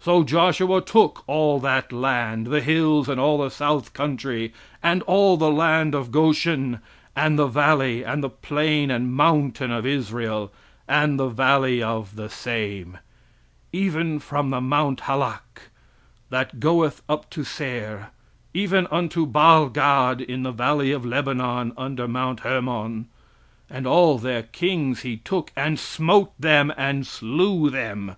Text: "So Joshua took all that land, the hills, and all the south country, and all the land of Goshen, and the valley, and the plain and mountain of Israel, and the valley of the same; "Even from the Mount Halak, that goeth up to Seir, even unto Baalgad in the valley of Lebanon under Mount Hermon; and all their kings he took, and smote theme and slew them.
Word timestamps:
"So 0.00 0.24
Joshua 0.24 0.80
took 0.80 1.24
all 1.26 1.60
that 1.60 1.92
land, 1.92 2.46
the 2.46 2.62
hills, 2.62 3.06
and 3.06 3.20
all 3.20 3.36
the 3.36 3.50
south 3.50 3.92
country, 3.92 4.54
and 4.82 5.02
all 5.02 5.36
the 5.36 5.50
land 5.50 5.94
of 5.94 6.10
Goshen, 6.10 6.80
and 7.14 7.38
the 7.38 7.46
valley, 7.46 8.02
and 8.02 8.24
the 8.24 8.30
plain 8.30 8.90
and 8.90 9.12
mountain 9.12 9.70
of 9.70 9.84
Israel, 9.84 10.50
and 10.88 11.20
the 11.20 11.28
valley 11.28 11.82
of 11.82 12.16
the 12.16 12.30
same; 12.30 12.96
"Even 13.70 14.18
from 14.20 14.48
the 14.48 14.62
Mount 14.62 15.00
Halak, 15.00 15.68
that 16.30 16.60
goeth 16.60 17.02
up 17.06 17.28
to 17.28 17.44
Seir, 17.44 18.08
even 18.54 18.86
unto 18.90 19.26
Baalgad 19.26 20.22
in 20.22 20.44
the 20.44 20.50
valley 20.52 20.92
of 20.92 21.04
Lebanon 21.04 21.74
under 21.76 22.08
Mount 22.08 22.40
Hermon; 22.40 23.06
and 23.68 23.86
all 23.86 24.16
their 24.16 24.44
kings 24.44 25.02
he 25.02 25.18
took, 25.18 25.52
and 25.54 25.78
smote 25.78 26.32
theme 26.40 26.72
and 26.78 27.06
slew 27.06 27.68
them. 27.68 28.16